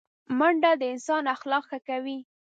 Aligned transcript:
منډه 0.37 0.71
د 0.81 0.83
انسان 0.93 1.23
اخلاق 1.35 1.63
ښه 1.69 1.79
کوي 1.87 2.17